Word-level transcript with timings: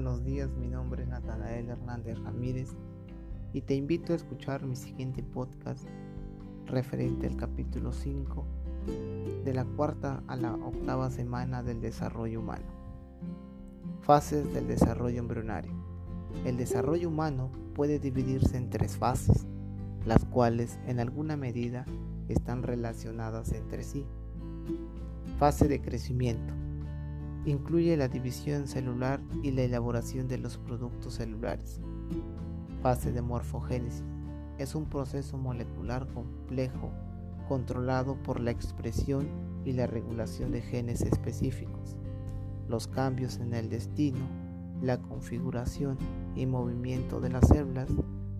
buenos 0.00 0.22
días, 0.24 0.48
mi 0.50 0.68
nombre 0.68 1.02
es 1.02 1.08
Natanael 1.08 1.70
Hernández 1.70 2.20
Ramírez 2.20 2.70
y 3.52 3.62
te 3.62 3.74
invito 3.74 4.12
a 4.12 4.16
escuchar 4.16 4.64
mi 4.64 4.76
siguiente 4.76 5.24
podcast 5.24 5.88
referente 6.66 7.26
al 7.26 7.36
capítulo 7.36 7.92
5 7.92 8.46
de 9.44 9.52
la 9.52 9.64
cuarta 9.64 10.22
a 10.28 10.36
la 10.36 10.54
octava 10.54 11.10
semana 11.10 11.64
del 11.64 11.80
desarrollo 11.80 12.38
humano. 12.38 12.64
Fases 14.02 14.54
del 14.54 14.68
desarrollo 14.68 15.18
embrionario. 15.18 15.72
El 16.44 16.56
desarrollo 16.56 17.08
humano 17.08 17.50
puede 17.74 17.98
dividirse 17.98 18.56
en 18.56 18.70
tres 18.70 18.96
fases, 18.96 19.48
las 20.06 20.24
cuales 20.26 20.78
en 20.86 21.00
alguna 21.00 21.36
medida 21.36 21.86
están 22.28 22.62
relacionadas 22.62 23.50
entre 23.50 23.82
sí. 23.82 24.06
Fase 25.40 25.66
de 25.66 25.80
crecimiento 25.80 26.54
Incluye 27.48 27.96
la 27.96 28.08
división 28.08 28.68
celular 28.68 29.22
y 29.42 29.52
la 29.52 29.62
elaboración 29.62 30.28
de 30.28 30.36
los 30.36 30.58
productos 30.58 31.14
celulares. 31.14 31.80
Fase 32.82 33.10
de 33.10 33.22
morfogénesis. 33.22 34.04
Es 34.58 34.74
un 34.74 34.84
proceso 34.84 35.38
molecular 35.38 36.06
complejo 36.08 36.90
controlado 37.48 38.22
por 38.22 38.38
la 38.38 38.50
expresión 38.50 39.26
y 39.64 39.72
la 39.72 39.86
regulación 39.86 40.52
de 40.52 40.60
genes 40.60 41.00
específicos. 41.00 41.96
Los 42.68 42.86
cambios 42.86 43.38
en 43.38 43.54
el 43.54 43.70
destino, 43.70 44.18
la 44.82 44.98
configuración 44.98 45.96
y 46.36 46.44
movimiento 46.44 47.18
de 47.18 47.30
las 47.30 47.48
células 47.48 47.88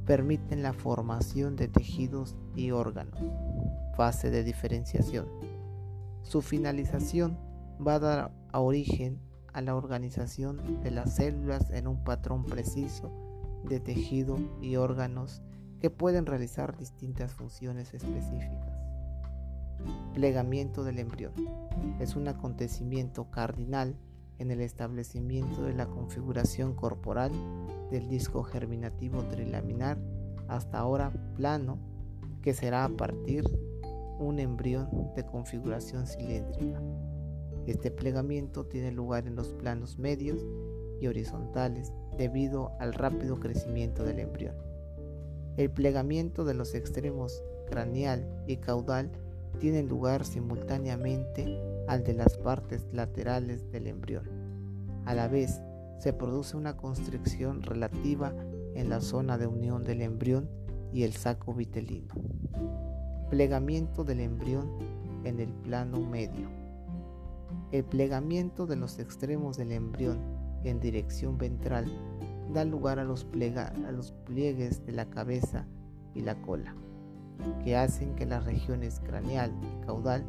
permiten 0.04 0.62
la 0.62 0.74
formación 0.74 1.56
de 1.56 1.68
tejidos 1.68 2.36
y 2.54 2.72
órganos. 2.72 3.18
Fase 3.96 4.28
de 4.28 4.45
diferenciación. 4.45 5.24
Su 6.20 6.42
finalización 6.42 7.38
va 7.80 7.95
a 7.95 7.98
dar 8.00 8.37
a 8.52 8.60
origen 8.60 9.21
a 9.52 9.60
la 9.60 9.74
organización 9.74 10.80
de 10.82 10.91
las 10.91 11.16
células 11.16 11.71
en 11.71 11.87
un 11.87 12.04
patrón 12.04 12.45
preciso 12.45 13.10
de 13.65 13.80
tejido 13.80 14.37
y 14.60 14.77
órganos 14.77 15.43
que 15.80 15.90
pueden 15.90 16.27
realizar 16.27 16.77
distintas 16.77 17.32
funciones 17.32 17.95
específicas. 17.95 18.79
Plegamiento 20.15 20.85
del 20.85 20.99
embrión 20.99 21.32
es 22.01 22.16
un 22.16 22.29
acontecimiento 22.29 23.30
cardinal 23.30 23.96
en 24.38 24.51
el 24.51 24.60
establecimiento 24.60 25.62
de 25.62 25.74
la 25.74 25.87
configuración 25.87 26.74
corporal 26.74 27.33
del 27.90 28.09
disco 28.09 28.43
germinativo 28.43 29.23
trilaminar 29.24 29.99
hasta 30.49 30.79
ahora 30.79 31.12
plano 31.37 31.79
que 32.43 32.55
será 32.55 32.85
a 32.85 32.88
partir 32.88 33.45
un 34.18 34.38
embrión 34.38 34.88
de 35.15 35.24
configuración 35.24 36.07
cilíndrica. 36.07 36.80
Este 37.69 37.91
plegamiento 37.91 38.65
tiene 38.65 38.93
lugar 38.93 39.27
en 39.27 39.37
los 39.37 39.49
planos 39.52 39.99
medios 39.99 40.41
y 41.02 41.07
horizontales 41.07 41.93
debido 42.16 42.73
al 42.80 42.95
rápido 42.95 43.38
crecimiento 43.38 44.05
del 44.05 44.21
embrión. 44.21 44.55
El 45.59 45.71
plegamiento 45.71 46.46
de 46.46 46.55
los 46.55 46.74
extremos 46.74 47.43
craneal 47.69 48.27
y 48.46 48.57
caudal 48.57 49.11
tiene 49.61 49.83
lugar 49.83 50.24
simultáneamente 50.24 51.61
al 51.89 52.05
de 52.05 52.15
las 52.15 52.39
partes 52.39 52.87
laterales 52.91 53.71
del 53.71 53.89
embrión. 53.89 54.24
A 55.05 55.13
la 55.13 55.29
vez, 55.29 55.61
se 55.99 56.15
produce 56.15 56.57
una 56.57 56.79
constricción 56.79 57.63
relativa 57.63 58.33
en 58.77 58.89
la 58.89 59.02
zona 59.02 59.37
de 59.37 59.46
unión 59.46 59.85
del 59.85 60.01
embrión 60.01 60.49
y 60.91 61.02
el 61.02 61.13
saco 61.13 61.52
vitelino. 61.52 62.15
Plegamiento 63.29 64.05
del 64.05 64.21
embrión 64.21 64.71
en 65.25 65.39
el 65.39 65.53
plano 65.53 66.00
medio. 66.00 66.57
El 67.71 67.84
plegamiento 67.84 68.66
de 68.66 68.77
los 68.77 68.99
extremos 68.99 69.59
del 69.59 69.72
embrión 69.72 70.19
en 70.65 70.81
dirección 70.81 71.37
ventral 71.37 71.87
da 72.55 72.65
lugar 72.65 72.99
a 72.99 73.05
los, 73.05 73.27
a 73.27 73.93
los 73.93 74.12
pliegues 74.12 74.87
de 74.87 74.93
la 74.93 75.11
cabeza 75.11 75.67
y 76.15 76.23
la 76.23 76.41
cola, 76.41 76.75
que 77.62 77.77
hacen 77.77 78.15
que 78.15 78.25
las 78.25 78.45
regiones 78.45 79.01
craneal 79.01 79.53
y 79.62 79.84
caudal 79.84 80.25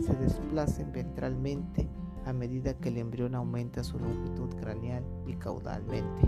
se 0.00 0.14
desplacen 0.14 0.92
ventralmente 0.92 1.88
a 2.26 2.32
medida 2.32 2.74
que 2.74 2.88
el 2.88 2.98
embrión 2.98 3.36
aumenta 3.36 3.84
su 3.84 3.98
longitud 3.98 4.50
craneal 4.56 5.04
y 5.26 5.34
caudalmente. 5.34 6.26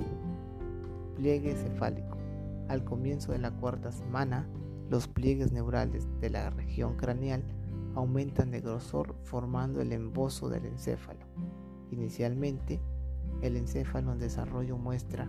Pliegue 1.17 1.55
cefálico. 1.55 2.17
Al 2.69 2.85
comienzo 2.85 3.33
de 3.33 3.39
la 3.39 3.51
cuarta 3.51 3.91
semana, 3.91 4.49
los 4.89 5.09
pliegues 5.09 5.51
neurales 5.51 6.07
de 6.21 6.31
la 6.31 6.51
región 6.51 6.97
craneal 6.97 7.43
aumentan 7.95 8.51
de 8.51 8.61
grosor 8.61 9.15
formando 9.23 9.81
el 9.81 9.93
emboso 9.93 10.49
del 10.49 10.67
encéfalo. 10.67 11.27
Inicialmente, 11.91 12.81
el 13.43 13.57
encéfalo 13.57 14.13
en 14.13 14.19
desarrollo 14.19 14.79
muestra 14.79 15.29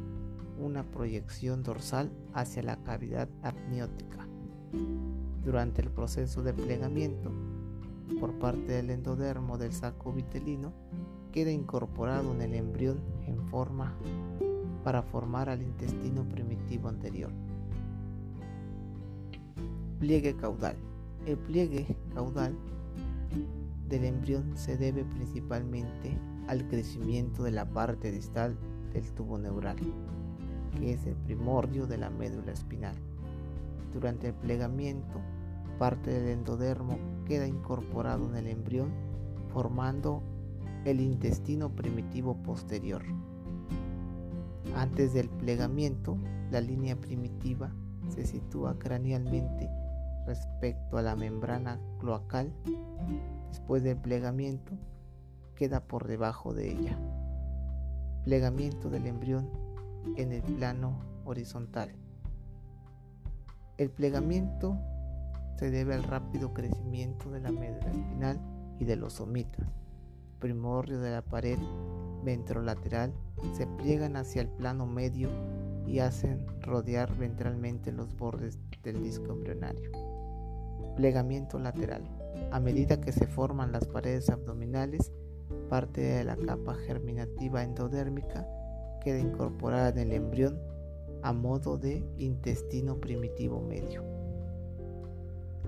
una 0.59 0.83
proyección 0.83 1.63
dorsal 1.63 2.11
hacia 2.33 2.63
la 2.63 2.77
cavidad 2.83 3.27
amniótica. 3.41 4.27
Durante 5.43 5.81
el 5.81 5.89
proceso 5.89 6.41
de 6.41 6.53
plegamiento, 6.53 7.31
por 8.19 8.37
parte 8.39 8.73
del 8.73 8.89
endodermo 8.91 9.57
del 9.57 9.73
saco 9.73 10.13
vitelino, 10.13 10.73
queda 11.31 11.51
incorporado 11.51 12.33
en 12.33 12.41
el 12.41 12.53
embrión 12.53 13.01
en 13.25 13.41
forma 13.47 13.97
para 14.83 15.01
formar 15.01 15.49
al 15.49 15.61
intestino 15.61 16.27
primitivo 16.29 16.89
anterior. 16.89 17.31
Pliegue 19.99 20.35
caudal. 20.35 20.75
El 21.25 21.37
pliegue 21.37 21.95
caudal 22.13 22.53
del 23.87 24.03
embrión 24.03 24.57
se 24.57 24.75
debe 24.75 25.05
principalmente 25.05 26.17
al 26.49 26.67
crecimiento 26.67 27.43
de 27.43 27.51
la 27.51 27.65
parte 27.65 28.11
distal 28.11 28.57
del 28.91 29.09
tubo 29.13 29.37
neural, 29.37 29.77
que 30.77 30.91
es 30.91 31.05
el 31.05 31.15
primordio 31.15 31.87
de 31.87 31.97
la 31.97 32.09
médula 32.09 32.51
espinal. 32.51 32.95
Durante 33.93 34.27
el 34.27 34.33
plegamiento, 34.33 35.21
parte 35.79 36.11
del 36.11 36.39
endodermo 36.39 36.97
queda 37.25 37.47
incorporado 37.47 38.27
en 38.27 38.35
el 38.35 38.47
embrión, 38.47 38.89
formando 39.53 40.21
el 40.83 40.99
intestino 40.99 41.69
primitivo 41.69 42.35
posterior. 42.43 43.01
Antes 44.75 45.13
del 45.13 45.29
plegamiento, 45.29 46.17
la 46.51 46.59
línea 46.59 46.97
primitiva 46.97 47.71
se 48.09 48.25
sitúa 48.25 48.77
cranealmente 48.77 49.69
respecto 50.25 50.97
a 50.97 51.01
la 51.01 51.15
membrana 51.15 51.79
cloacal, 51.99 52.51
después 53.49 53.83
del 53.83 53.97
plegamiento, 53.97 54.73
queda 55.55 55.81
por 55.81 56.07
debajo 56.07 56.53
de 56.53 56.71
ella. 56.71 56.97
Plegamiento 58.23 58.89
del 58.89 59.07
embrión 59.07 59.49
en 60.17 60.31
el 60.31 60.41
plano 60.41 60.99
horizontal. 61.25 61.91
El 63.77 63.89
plegamiento 63.89 64.77
se 65.57 65.71
debe 65.71 65.93
al 65.93 66.03
rápido 66.03 66.53
crecimiento 66.53 67.31
de 67.31 67.41
la 67.41 67.51
médula 67.51 67.91
espinal 67.91 68.39
y 68.79 68.85
de 68.85 68.95
los 68.95 69.13
somitas. 69.13 69.67
Primordio 70.39 70.99
de 70.99 71.11
la 71.11 71.21
pared 71.21 71.57
ventrolateral 72.23 73.13
se 73.53 73.67
pliegan 73.67 74.15
hacia 74.15 74.41
el 74.41 74.47
plano 74.47 74.85
medio 74.85 75.29
y 75.85 75.99
hacen 75.99 76.45
rodear 76.61 77.15
ventralmente 77.17 77.91
los 77.91 78.15
bordes 78.15 78.59
del 78.83 79.03
disco 79.03 79.31
embrionario. 79.31 80.12
Plegamiento 80.95 81.59
lateral. 81.59 82.03
A 82.51 82.59
medida 82.59 83.01
que 83.01 83.11
se 83.11 83.27
forman 83.27 83.71
las 83.71 83.87
paredes 83.87 84.29
abdominales, 84.29 85.11
parte 85.69 86.01
de 86.01 86.23
la 86.23 86.35
capa 86.37 86.75
germinativa 86.75 87.63
endodérmica 87.63 88.47
queda 89.01 89.19
incorporada 89.19 89.89
en 89.89 89.97
el 89.97 90.11
embrión 90.13 90.59
a 91.23 91.33
modo 91.33 91.77
de 91.77 92.03
intestino 92.17 92.99
primitivo 92.99 93.61
medio. 93.61 94.03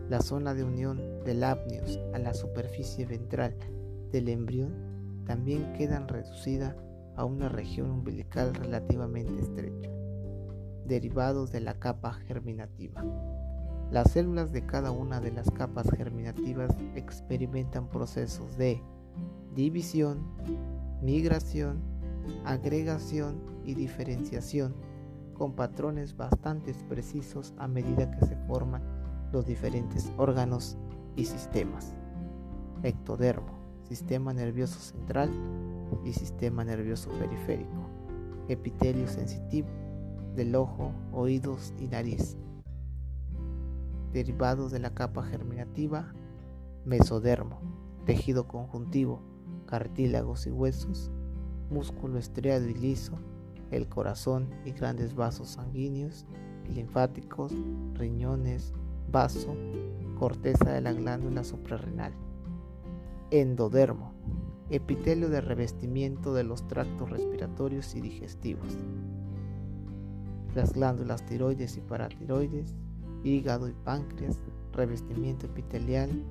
La 0.10 0.22
zona 0.22 0.54
de 0.54 0.64
unión 0.64 1.24
del 1.24 1.44
apneus 1.44 2.00
a 2.14 2.20
la 2.20 2.34
superficie 2.34 3.06
ventral 3.06 3.56
del 4.12 4.30
embrión 4.30 5.24
también 5.26 5.74
queda 5.74 6.00
reducida 6.06 6.76
a 7.16 7.26
una 7.26 7.50
región 7.50 7.90
umbilical 7.90 8.54
relativamente 8.54 9.42
estrecha, 9.42 9.90
derivados 10.86 11.52
de 11.52 11.62
la 11.62 11.80
capa 11.80 12.14
germinativa. 12.14 13.04
Las 13.92 14.12
células 14.12 14.52
de 14.52 14.66
cada 14.66 14.92
una 14.92 15.22
de 15.22 15.32
las 15.32 15.52
capas 15.52 15.90
germinativas 15.96 16.76
experimentan 16.96 17.88
procesos 17.88 18.58
de 18.58 18.82
división, 19.54 20.26
migración, 21.02 21.80
agregación 22.46 23.40
y 23.64 23.76
diferenciación 23.76 24.76
con 25.34 25.54
patrones 25.54 26.18
bastante 26.18 26.74
precisos 26.90 27.54
a 27.58 27.68
medida 27.68 28.10
que 28.12 28.26
se 28.26 28.36
forman 28.48 28.82
los 29.32 29.46
diferentes 29.46 30.12
órganos 30.18 30.78
y 31.16 31.26
sistemas. 31.26 31.94
Ectodermo, 32.84 33.54
sistema 33.88 34.34
nervioso 34.34 34.80
central 34.80 35.30
y 36.04 36.14
sistema 36.14 36.64
nervioso 36.64 37.10
periférico. 37.20 37.90
Epitelio 38.48 39.08
sensitivo 39.08 39.68
del 40.36 40.56
ojo, 40.56 40.92
oídos 41.12 41.74
y 41.80 41.88
nariz 41.88 42.38
derivados 44.16 44.72
de 44.72 44.80
la 44.80 44.94
capa 44.94 45.24
germinativa, 45.24 46.14
mesodermo, 46.86 47.60
tejido 48.06 48.48
conjuntivo, 48.48 49.22
cartílagos 49.66 50.48
y 50.48 50.52
huesos, 50.52 51.12
músculo 51.70 52.18
estriado 52.18 52.66
y 52.66 52.76
liso, 52.76 53.20
el 53.72 53.90
corazón 53.90 54.50
y 54.64 54.72
grandes 54.72 55.16
vasos 55.16 55.50
sanguíneos 55.50 56.26
linfáticos, 56.74 57.52
riñones, 57.94 58.74
vaso, 59.12 59.54
corteza 60.18 60.72
de 60.72 60.80
la 60.80 60.94
glándula 60.94 61.44
suprarrenal. 61.44 62.14
Endodermo, 63.32 64.14
epitelio 64.70 65.28
de 65.28 65.42
revestimiento 65.42 66.34
de 66.34 66.46
los 66.46 66.66
tractos 66.70 67.10
respiratorios 67.10 67.94
y 67.96 68.02
digestivos. 68.02 68.78
Las 70.56 70.72
glándulas 70.72 71.26
tiroides 71.26 71.76
y 71.76 71.82
paratiroides, 71.82 72.74
hígado 73.26 73.68
y 73.68 73.74
páncreas, 73.74 74.40
revestimiento 74.72 75.48
epitelial, 75.48 76.24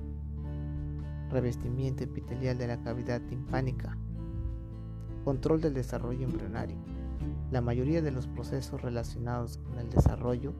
revestimiento 1.29 2.05
epitelial 2.05 2.57
de 2.57 2.67
la 2.67 2.81
cavidad 2.81 3.21
timpánica, 3.21 3.97
control 5.25 5.59
del 5.59 5.73
desarrollo 5.73 6.23
embrionario. 6.23 6.77
La 7.51 7.59
mayoría 7.59 8.01
de 8.01 8.11
los 8.11 8.27
procesos 8.27 8.81
relacionados 8.81 9.57
con 9.57 9.77
el 9.77 9.89
desarrollo 9.89 10.53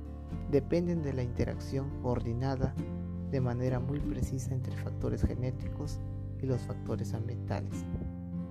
dependen 0.51 1.01
de 1.03 1.13
la 1.13 1.23
interacción 1.23 1.89
coordinada 2.01 2.75
de 3.31 3.39
manera 3.39 3.79
muy 3.79 3.99
precisa 3.99 4.53
entre 4.53 4.75
factores 4.75 5.23
genéticos 5.23 5.99
y 6.41 6.47
los 6.47 6.61
factores 6.61 7.13
ambientales. 7.13 7.85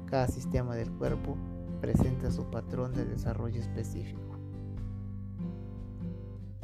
Cada 0.06 0.26
sistema 0.28 0.74
del 0.74 0.90
cuerpo 0.92 1.36
presenta 1.82 2.30
su 2.30 2.44
patrón 2.50 2.94
de 2.94 3.04
desarrollo 3.04 3.60
específico. 3.60 4.23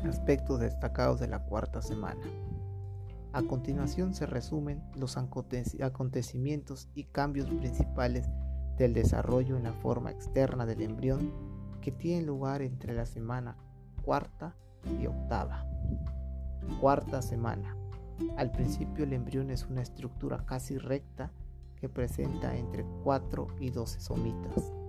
Aspectos 0.08 0.61
destacados 0.61 1.20
de 1.20 1.29
la 1.29 1.41
cuarta 1.41 1.82
semana. 1.82 2.20
A 3.32 3.43
continuación 3.43 4.14
se 4.14 4.26
resumen 4.26 4.82
los 4.97 5.17
acontecimientos 5.17 6.88
y 6.94 7.05
cambios 7.05 7.49
principales 7.49 8.29
del 8.76 8.94
desarrollo 8.94 9.56
en 9.56 9.64
la 9.64 9.73
forma 9.73 10.11
externa 10.11 10.67
del 10.67 10.82
embrión 10.82 11.32
que 11.81 11.93
tienen 11.93 12.26
lugar 12.26 12.62
entre 12.62 12.94
la 12.94 13.06
semana 13.06 13.56
cuarta 14.02 14.56
y 14.99 15.06
octava. 15.06 15.67
Cuarta 16.81 17.23
semana. 17.23 17.76
Al 18.37 18.50
principio 18.50 19.05
el 19.05 19.12
embrión 19.12 19.50
es 19.50 19.67
una 19.67 19.82
estructura 19.82 20.44
casi 20.46 20.79
recta 20.79 21.31
que 21.76 21.88
presenta 21.88 22.56
entre 22.56 22.85
4 23.05 23.46
y 23.61 23.70
12 23.70 24.00
somitas. 24.00 24.80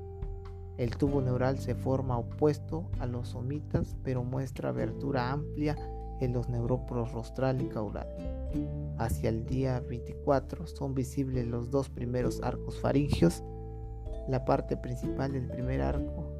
El 0.81 0.97
tubo 0.97 1.21
neural 1.21 1.59
se 1.59 1.75
forma 1.75 2.17
opuesto 2.17 2.89
a 2.97 3.05
los 3.05 3.27
somitas 3.27 3.95
pero 4.03 4.23
muestra 4.23 4.69
abertura 4.69 5.31
amplia 5.31 5.77
en 6.21 6.33
los 6.33 6.49
neuróporos 6.49 7.11
rostral 7.11 7.61
y 7.61 7.67
caudal. 7.67 8.07
Hacia 8.97 9.29
el 9.29 9.45
día 9.45 9.79
24 9.81 10.65
son 10.65 10.95
visibles 10.95 11.45
los 11.45 11.69
dos 11.69 11.87
primeros 11.89 12.41
arcos 12.41 12.79
faringios. 12.79 13.43
La 14.27 14.43
parte 14.43 14.75
principal 14.75 15.33
del 15.33 15.49
primer 15.49 15.83
arco 15.83 16.33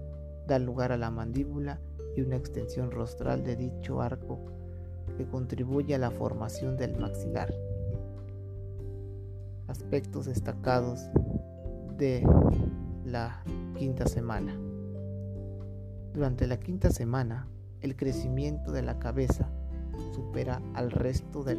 da 0.48 0.58
lugar 0.58 0.92
a 0.92 0.98
la 0.98 1.12
mandíbula 1.12 1.80
y 2.18 2.22
una 2.22 2.36
extensión 2.36 2.90
rostral 2.90 3.44
de 3.44 3.56
dicho 3.56 4.02
arco 4.02 4.40
que 5.18 5.28
contribuye 5.28 5.94
a 5.94 6.00
la 6.00 6.10
formación 6.10 6.78
del 6.78 6.98
maxilar. 6.98 7.54
Aspectos 9.68 10.26
destacados 10.26 11.00
de 12.00 12.26
la 13.06 13.44
quinta 13.78 14.08
semana. 14.08 14.56
Durante 16.14 16.48
la 16.48 16.60
quinta 16.60 16.90
semana, 16.90 17.48
el 17.82 17.96
crecimiento 17.96 18.72
de 18.72 18.82
la 18.82 19.00
cabeza 19.00 19.50
supera 20.14 20.62
al 20.74 20.92
resto 20.92 21.44
de 21.44 21.56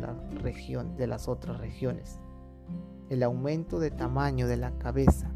de 0.97 1.07
las 1.07 1.29
otras 1.29 1.59
regiones. 1.59 2.21
El 3.09 3.23
aumento 3.23 3.79
de 3.79 3.91
tamaño 3.91 4.47
de 4.47 4.57
la 4.57 4.79
cabeza 4.79 5.31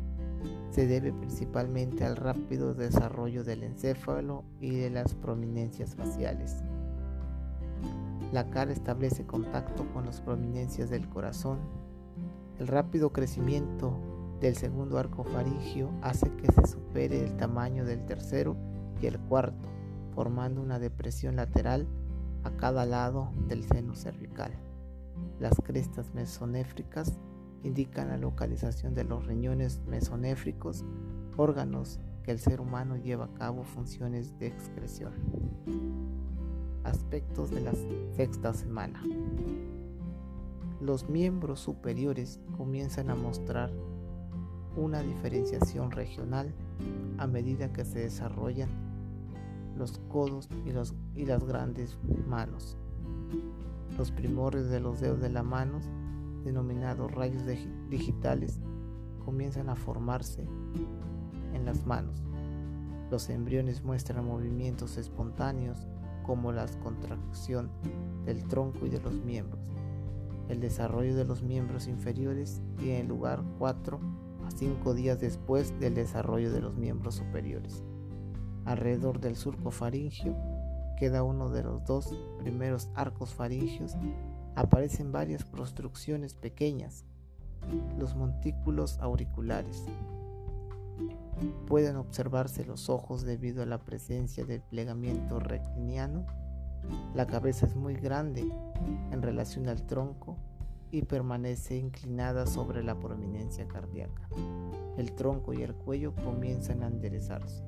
se 0.70 0.86
debe 0.86 1.12
principalmente 1.12 2.04
al 2.04 2.16
rápido 2.16 2.74
desarrollo 2.74 3.44
del 3.44 3.62
encéfalo 3.62 4.44
y 4.60 4.70
de 4.70 4.90
las 4.90 5.14
prominencias 5.14 5.94
faciales. 5.94 6.62
La 8.32 8.50
cara 8.50 8.72
establece 8.72 9.24
contacto 9.24 9.86
con 9.92 10.04
las 10.04 10.20
prominencias 10.20 10.90
del 10.90 11.08
corazón. 11.08 11.58
El 12.58 12.66
rápido 12.66 13.12
crecimiento 13.12 13.98
del 14.40 14.56
segundo 14.56 14.98
arco 14.98 15.24
faringio 15.24 15.90
hace 16.02 16.30
que 16.36 16.52
se 16.52 16.66
supere 16.66 17.22
el 17.22 17.36
tamaño 17.36 17.84
del 17.84 18.04
tercero 18.06 18.56
y 19.00 19.06
el 19.06 19.18
cuarto, 19.18 19.68
formando 20.14 20.60
una 20.60 20.78
depresión 20.78 21.36
lateral 21.36 21.86
a 22.44 22.50
cada 22.50 22.86
lado 22.86 23.32
del 23.48 23.64
seno 23.64 23.94
cervical. 23.94 24.52
Las 25.40 25.54
crestas 25.62 26.12
mesonéfricas 26.14 27.18
indican 27.62 28.08
la 28.08 28.18
localización 28.18 28.94
de 28.94 29.04
los 29.04 29.26
riñones 29.26 29.80
mesonéfricos, 29.86 30.84
órganos 31.36 32.00
que 32.22 32.30
el 32.30 32.38
ser 32.38 32.60
humano 32.60 32.96
lleva 32.96 33.26
a 33.26 33.34
cabo 33.34 33.64
funciones 33.64 34.38
de 34.38 34.48
excreción 34.48 35.12
aspectos 36.86 37.50
de 37.50 37.60
la 37.60 37.72
sexta 38.14 38.54
semana. 38.54 39.02
Los 40.80 41.08
miembros 41.08 41.60
superiores 41.60 42.40
comienzan 42.56 43.10
a 43.10 43.14
mostrar 43.14 43.72
una 44.76 45.02
diferenciación 45.02 45.90
regional 45.90 46.54
a 47.18 47.26
medida 47.26 47.72
que 47.72 47.84
se 47.84 48.00
desarrollan 48.00 48.68
los 49.76 49.98
codos 50.08 50.48
y, 50.64 50.70
los, 50.70 50.94
y 51.14 51.26
las 51.26 51.44
grandes 51.44 51.98
manos. 52.26 52.78
Los 53.98 54.10
primores 54.10 54.68
de 54.68 54.80
los 54.80 55.00
dedos 55.00 55.20
de 55.20 55.30
la 55.30 55.42
mano, 55.42 55.80
denominados 56.44 57.10
rayos 57.12 57.42
digitales, 57.88 58.60
comienzan 59.24 59.68
a 59.68 59.76
formarse 59.76 60.46
en 61.52 61.64
las 61.64 61.86
manos. 61.86 62.22
Los 63.10 63.28
embriones 63.30 63.82
muestran 63.82 64.26
movimientos 64.26 64.96
espontáneos 64.96 65.86
como 66.24 66.52
la 66.52 66.66
contracción 66.82 67.70
del 68.24 68.44
tronco 68.44 68.86
y 68.86 68.90
de 68.90 69.00
los 69.00 69.14
miembros. 69.14 69.70
El 70.48 70.60
desarrollo 70.60 71.16
de 71.16 71.24
los 71.24 71.42
miembros 71.42 71.88
inferiores 71.88 72.60
tiene 72.78 73.04
lugar 73.04 73.42
4 73.58 74.25
5 74.50 74.94
días 74.94 75.20
después 75.20 75.78
del 75.80 75.94
desarrollo 75.94 76.52
de 76.52 76.60
los 76.60 76.74
miembros 76.74 77.16
superiores. 77.16 77.84
Alrededor 78.64 79.20
del 79.20 79.36
surco 79.36 79.70
faringio 79.70 80.36
queda 80.98 81.22
uno 81.22 81.50
de 81.50 81.62
los 81.62 81.84
dos 81.84 82.14
primeros 82.38 82.88
arcos 82.94 83.34
faringios. 83.34 83.96
Aparecen 84.54 85.12
varias 85.12 85.44
construcciones 85.44 86.34
pequeñas, 86.34 87.04
los 87.98 88.14
montículos 88.16 88.98
auriculares, 89.00 89.84
Pueden 91.66 91.96
observarse 91.96 92.64
los 92.64 92.88
ojos 92.88 93.22
debido 93.22 93.62
a 93.62 93.66
la 93.66 93.78
presencia 93.78 94.44
del 94.44 94.62
plegamiento 94.62 95.38
rectiniano. 95.38 96.24
La 97.14 97.26
cabeza 97.26 97.66
es 97.66 97.76
muy 97.76 97.94
grande 97.94 98.50
en 99.10 99.20
relación 99.20 99.68
al 99.68 99.82
tronco 99.86 100.38
y 100.90 101.02
permanece 101.02 101.76
inclinada 101.76 102.46
sobre 102.46 102.82
la 102.82 102.98
prominencia 102.98 103.66
cardíaca. 103.66 104.28
El 104.96 105.12
tronco 105.12 105.52
y 105.52 105.62
el 105.62 105.74
cuello 105.74 106.14
comienzan 106.14 106.82
a 106.82 106.88
enderezarse. 106.88 107.62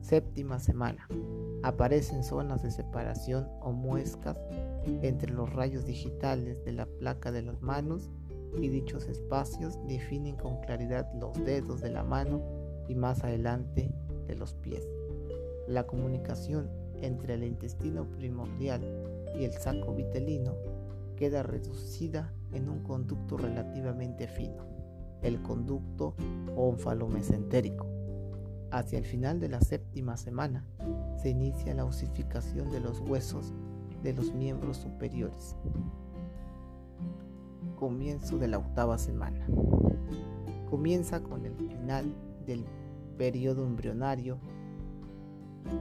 Séptima 0.00 0.58
semana. 0.58 1.06
Aparecen 1.62 2.24
zonas 2.24 2.62
de 2.62 2.70
separación 2.70 3.48
o 3.60 3.72
muescas 3.72 4.38
entre 5.02 5.32
los 5.32 5.52
rayos 5.52 5.84
digitales 5.84 6.64
de 6.64 6.72
la 6.72 6.86
placa 6.86 7.30
de 7.30 7.42
las 7.42 7.60
manos 7.60 8.10
y 8.56 8.68
dichos 8.68 9.06
espacios 9.06 9.78
definen 9.86 10.36
con 10.36 10.60
claridad 10.60 11.12
los 11.14 11.34
dedos 11.44 11.80
de 11.80 11.90
la 11.90 12.04
mano 12.04 12.42
y 12.88 12.94
más 12.94 13.22
adelante 13.22 13.92
de 14.26 14.34
los 14.34 14.54
pies. 14.54 14.88
La 15.66 15.86
comunicación 15.86 16.70
entre 17.02 17.34
el 17.34 17.44
intestino 17.44 18.04
primordial 18.10 18.82
y 19.38 19.44
el 19.44 19.52
saco 19.52 19.94
vitelino 19.94 20.54
queda 21.18 21.42
reducida 21.42 22.32
en 22.52 22.68
un 22.68 22.82
conducto 22.82 23.36
relativamente 23.36 24.28
fino, 24.28 24.64
el 25.22 25.42
conducto 25.42 26.14
onfalomesentérico. 26.56 27.86
Hacia 28.70 28.98
el 28.98 29.04
final 29.04 29.40
de 29.40 29.48
la 29.48 29.60
séptima 29.60 30.16
semana 30.16 30.64
se 31.16 31.30
inicia 31.30 31.74
la 31.74 31.84
osificación 31.84 32.70
de 32.70 32.80
los 32.80 33.00
huesos 33.00 33.52
de 34.02 34.12
los 34.12 34.32
miembros 34.32 34.76
superiores 34.76 35.56
comienzo 37.78 38.38
de 38.38 38.48
la 38.48 38.58
octava 38.58 38.98
semana. 38.98 39.46
Comienza 40.68 41.22
con 41.22 41.46
el 41.46 41.54
final 41.54 42.12
del 42.44 42.64
periodo 43.16 43.64
embrionario. 43.66 44.38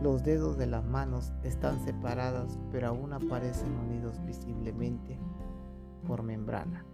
Los 0.02 0.24
dedos 0.24 0.58
de 0.58 0.68
las 0.68 0.86
manos 0.86 1.34
están 1.44 1.84
separadas 1.84 2.60
pero 2.72 2.88
aún 2.88 3.14
aparecen 3.14 3.74
unidos 3.74 4.20
visiblemente 4.26 5.18
por 6.06 6.24
membrana. 6.24 6.86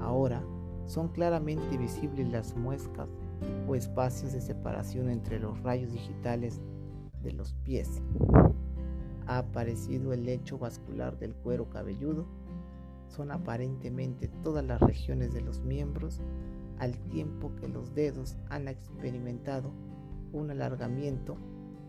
Ahora 0.00 0.42
son 0.86 1.08
claramente 1.08 1.76
visibles 1.76 2.28
las 2.30 2.56
muescas 2.56 3.08
o 3.68 3.74
espacios 3.74 4.32
de 4.32 4.40
separación 4.40 5.08
entre 5.08 5.38
los 5.38 5.60
rayos 5.62 5.92
digitales 5.92 6.60
de 7.22 7.32
los 7.32 7.54
pies. 7.64 8.02
Ha 9.26 9.38
aparecido 9.38 10.12
el 10.12 10.24
lecho 10.24 10.58
vascular 10.58 11.18
del 11.18 11.34
cuero 11.34 11.68
cabelludo 11.70 12.26
son 13.12 13.30
aparentemente 13.30 14.28
todas 14.42 14.64
las 14.64 14.80
regiones 14.80 15.34
de 15.34 15.42
los 15.42 15.60
miembros 15.60 16.20
al 16.78 16.98
tiempo 16.98 17.52
que 17.60 17.68
los 17.68 17.94
dedos 17.94 18.36
han 18.48 18.68
experimentado 18.68 19.70
un 20.32 20.50
alargamiento 20.50 21.36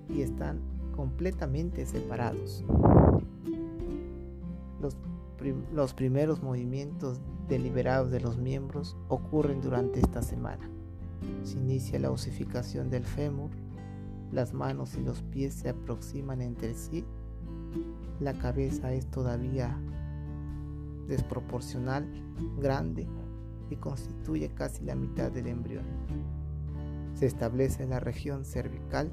y 0.09 0.21
están 0.21 0.59
completamente 0.95 1.85
separados. 1.85 2.63
Los, 5.73 5.93
primeros 5.93 6.41
movimientos 6.41 7.19
deliberados 7.49 8.11
de 8.11 8.21
los 8.21 8.37
miembros 8.37 8.95
ocurren 9.09 9.61
durante 9.61 9.99
esta 9.99 10.21
semana. 10.21 10.69
Se 11.43 11.57
inicia 11.57 11.99
la 11.99 12.11
osificación 12.11 12.89
del 12.89 13.03
fémur, 13.03 13.51
las 14.31 14.53
manos 14.53 14.95
y 14.95 15.01
los 15.01 15.21
pies 15.23 15.53
se 15.53 15.69
aproximan 15.69 16.41
entre 16.41 16.73
sí, 16.73 17.05
la 18.19 18.33
cabeza 18.33 18.93
es 18.93 19.07
todavía 19.07 19.77
desproporcional, 21.07 22.07
grande 22.59 23.07
y 23.69 23.75
constituye 23.75 24.49
casi 24.49 24.83
la 24.85 24.95
mitad 24.95 25.31
del 25.31 25.47
embrión. 25.47 25.85
Se 27.15 27.25
establece 27.25 27.83
en 27.83 27.91
la 27.91 27.99
región 27.99 28.45
cervical 28.45 29.11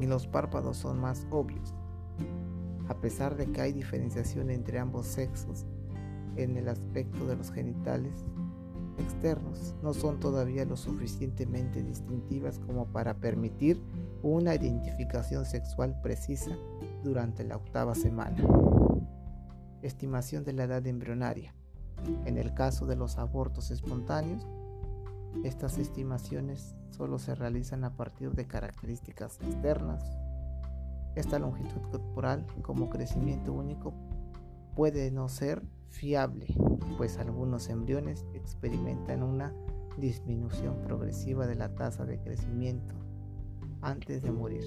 y 0.00 0.06
los 0.06 0.26
párpados 0.26 0.76
son 0.76 1.00
más 1.00 1.26
obvios. 1.30 1.74
A 2.88 2.94
pesar 3.00 3.36
de 3.36 3.50
que 3.50 3.60
hay 3.60 3.72
diferenciación 3.72 4.50
entre 4.50 4.78
ambos 4.78 5.06
sexos 5.06 5.66
en 6.36 6.56
el 6.56 6.68
aspecto 6.68 7.26
de 7.26 7.36
los 7.36 7.50
genitales 7.50 8.24
externos, 8.98 9.74
no 9.82 9.92
son 9.92 10.20
todavía 10.20 10.64
lo 10.64 10.76
suficientemente 10.76 11.82
distintivas 11.82 12.58
como 12.60 12.86
para 12.86 13.14
permitir 13.14 13.82
una 14.22 14.54
identificación 14.54 15.44
sexual 15.44 16.00
precisa 16.02 16.56
durante 17.04 17.44
la 17.44 17.56
octava 17.56 17.94
semana. 17.94 18.36
Estimación 19.82 20.44
de 20.44 20.52
la 20.52 20.64
edad 20.64 20.86
embrionaria. 20.86 21.54
En 22.24 22.38
el 22.38 22.54
caso 22.54 22.86
de 22.86 22.96
los 22.96 23.18
abortos 23.18 23.70
espontáneos, 23.70 24.46
estas 25.44 25.78
estimaciones 25.78 26.76
solo 26.90 27.18
se 27.18 27.34
realizan 27.34 27.84
a 27.84 27.96
partir 27.96 28.32
de 28.32 28.46
características 28.46 29.38
externas. 29.40 30.02
Esta 31.14 31.38
longitud 31.38 31.80
corporal 31.90 32.46
como 32.62 32.90
crecimiento 32.90 33.52
único 33.52 33.94
puede 34.74 35.10
no 35.10 35.28
ser 35.28 35.62
fiable, 35.88 36.46
pues 36.98 37.18
algunos 37.18 37.68
embriones 37.68 38.26
experimentan 38.34 39.22
una 39.22 39.54
disminución 39.96 40.82
progresiva 40.82 41.46
de 41.46 41.54
la 41.54 41.74
tasa 41.74 42.04
de 42.04 42.18
crecimiento 42.18 42.94
antes 43.80 44.22
de 44.22 44.30
morir. 44.30 44.64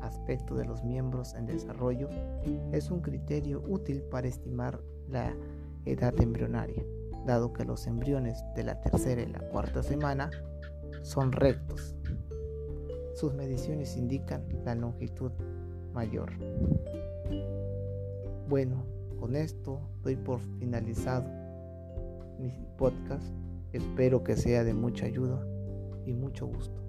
Aspecto 0.00 0.54
de 0.56 0.64
los 0.64 0.82
miembros 0.82 1.34
en 1.34 1.46
desarrollo 1.46 2.08
es 2.72 2.90
un 2.90 3.00
criterio 3.00 3.62
útil 3.66 4.02
para 4.02 4.26
estimar 4.26 4.80
la 5.08 5.34
edad 5.84 6.18
embrionaria, 6.20 6.82
dado 7.26 7.52
que 7.52 7.64
los 7.64 7.86
embriones 7.86 8.44
de 8.54 8.64
la 8.64 8.80
tercera 8.80 9.22
y 9.22 9.26
la 9.26 9.40
cuarta 9.40 9.82
semana 9.82 10.30
son 11.02 11.32
rectos. 11.32 11.94
Sus 13.14 13.34
mediciones 13.34 13.96
indican 13.96 14.44
la 14.64 14.74
longitud 14.74 15.32
mayor. 15.92 16.32
Bueno, 18.48 18.84
con 19.18 19.36
esto 19.36 19.80
doy 20.02 20.16
por 20.16 20.40
finalizado 20.58 21.24
mi 22.38 22.50
podcast. 22.76 23.24
Espero 23.72 24.24
que 24.24 24.36
sea 24.36 24.64
de 24.64 24.74
mucha 24.74 25.06
ayuda 25.06 25.46
y 26.04 26.12
mucho 26.12 26.46
gusto. 26.46 26.81